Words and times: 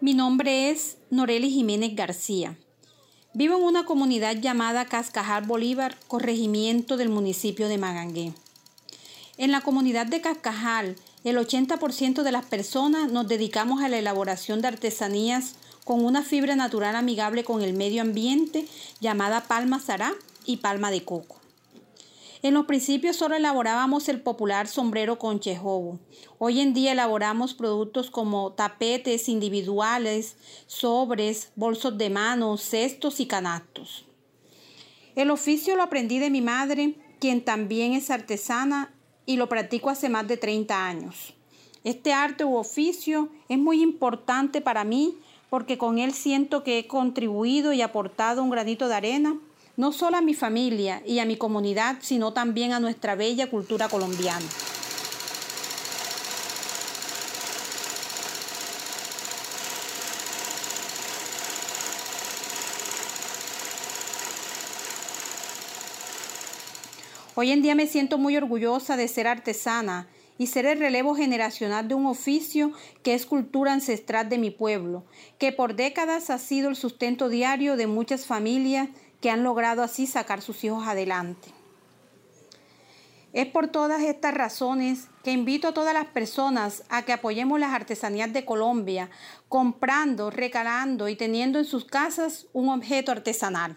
Mi 0.00 0.14
nombre 0.14 0.70
es 0.70 0.96
Noreli 1.10 1.50
Jiménez 1.50 1.96
García. 1.96 2.56
Vivo 3.34 3.56
en 3.56 3.64
una 3.64 3.84
comunidad 3.84 4.36
llamada 4.36 4.84
Cascajal 4.84 5.44
Bolívar, 5.44 5.96
corregimiento 6.06 6.96
del 6.96 7.08
municipio 7.08 7.66
de 7.66 7.78
Magangué. 7.78 8.32
En 9.38 9.50
la 9.50 9.60
comunidad 9.60 10.06
de 10.06 10.20
Cascajal, 10.20 10.94
el 11.24 11.36
80% 11.36 12.22
de 12.22 12.30
las 12.30 12.44
personas 12.44 13.10
nos 13.10 13.26
dedicamos 13.26 13.82
a 13.82 13.88
la 13.88 13.98
elaboración 13.98 14.62
de 14.62 14.68
artesanías 14.68 15.56
con 15.84 16.04
una 16.04 16.22
fibra 16.22 16.54
natural 16.54 16.94
amigable 16.94 17.42
con 17.42 17.62
el 17.62 17.72
medio 17.72 18.02
ambiente 18.02 18.68
llamada 19.00 19.48
palma 19.48 19.80
sará 19.80 20.14
y 20.44 20.58
palma 20.58 20.92
de 20.92 21.04
coco. 21.04 21.40
En 22.40 22.54
los 22.54 22.66
principios 22.66 23.16
solo 23.16 23.34
elaborábamos 23.34 24.08
el 24.08 24.20
popular 24.20 24.68
sombrero 24.68 25.18
con 25.18 25.40
chejobo. 25.40 25.98
Hoy 26.38 26.60
en 26.60 26.72
día 26.72 26.92
elaboramos 26.92 27.52
productos 27.52 28.10
como 28.10 28.52
tapetes 28.52 29.28
individuales, 29.28 30.36
sobres, 30.66 31.50
bolsos 31.56 31.98
de 31.98 32.10
mano, 32.10 32.56
cestos 32.56 33.18
y 33.18 33.26
canastos. 33.26 34.06
El 35.16 35.32
oficio 35.32 35.74
lo 35.74 35.82
aprendí 35.82 36.20
de 36.20 36.30
mi 36.30 36.40
madre, 36.40 36.94
quien 37.18 37.44
también 37.44 37.92
es 37.92 38.08
artesana 38.08 38.94
y 39.26 39.36
lo 39.36 39.48
practico 39.48 39.90
hace 39.90 40.08
más 40.08 40.28
de 40.28 40.36
30 40.36 40.86
años. 40.86 41.34
Este 41.82 42.12
arte 42.12 42.44
u 42.44 42.54
oficio 42.54 43.30
es 43.48 43.58
muy 43.58 43.82
importante 43.82 44.60
para 44.60 44.84
mí 44.84 45.18
porque 45.50 45.76
con 45.76 45.98
él 45.98 46.12
siento 46.12 46.62
que 46.62 46.78
he 46.78 46.86
contribuido 46.86 47.72
y 47.72 47.82
aportado 47.82 48.44
un 48.44 48.50
granito 48.50 48.86
de 48.86 48.94
arena 48.94 49.40
no 49.78 49.92
solo 49.92 50.16
a 50.16 50.20
mi 50.20 50.34
familia 50.34 51.02
y 51.06 51.20
a 51.20 51.24
mi 51.24 51.36
comunidad, 51.36 51.98
sino 52.00 52.32
también 52.32 52.72
a 52.72 52.80
nuestra 52.80 53.14
bella 53.14 53.48
cultura 53.48 53.88
colombiana. 53.88 54.44
Hoy 67.36 67.52
en 67.52 67.62
día 67.62 67.76
me 67.76 67.86
siento 67.86 68.18
muy 68.18 68.36
orgullosa 68.36 68.96
de 68.96 69.06
ser 69.06 69.28
artesana 69.28 70.08
y 70.38 70.48
ser 70.48 70.66
el 70.66 70.80
relevo 70.80 71.14
generacional 71.14 71.86
de 71.86 71.94
un 71.94 72.06
oficio 72.06 72.72
que 73.04 73.14
es 73.14 73.26
cultura 73.26 73.72
ancestral 73.72 74.28
de 74.28 74.38
mi 74.38 74.50
pueblo, 74.50 75.04
que 75.38 75.52
por 75.52 75.76
décadas 75.76 76.30
ha 76.30 76.38
sido 76.38 76.68
el 76.68 76.74
sustento 76.74 77.28
diario 77.28 77.76
de 77.76 77.86
muchas 77.86 78.26
familias 78.26 78.88
que 79.20 79.30
han 79.30 79.42
logrado 79.42 79.82
así 79.82 80.06
sacar 80.06 80.42
sus 80.42 80.62
hijos 80.64 80.86
adelante. 80.86 81.48
Es 83.32 83.46
por 83.46 83.68
todas 83.68 84.02
estas 84.02 84.32
razones 84.32 85.08
que 85.22 85.32
invito 85.32 85.68
a 85.68 85.74
todas 85.74 85.92
las 85.92 86.06
personas 86.06 86.82
a 86.88 87.02
que 87.02 87.12
apoyemos 87.12 87.60
las 87.60 87.74
artesanías 87.74 88.32
de 88.32 88.44
Colombia, 88.44 89.10
comprando, 89.48 90.30
recalando 90.30 91.08
y 91.08 91.16
teniendo 91.16 91.58
en 91.58 91.66
sus 91.66 91.84
casas 91.84 92.46
un 92.52 92.70
objeto 92.70 93.12
artesanal. 93.12 93.76